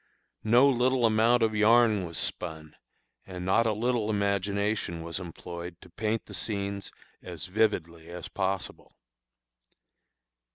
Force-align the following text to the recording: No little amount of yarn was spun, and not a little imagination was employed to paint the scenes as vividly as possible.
No 0.43 0.67
little 0.67 1.05
amount 1.05 1.43
of 1.43 1.53
yarn 1.53 2.07
was 2.07 2.17
spun, 2.17 2.75
and 3.27 3.45
not 3.45 3.67
a 3.67 3.71
little 3.71 4.09
imagination 4.09 5.03
was 5.03 5.19
employed 5.19 5.75
to 5.81 5.91
paint 5.91 6.25
the 6.25 6.33
scenes 6.33 6.91
as 7.21 7.45
vividly 7.45 8.09
as 8.09 8.27
possible. 8.27 8.95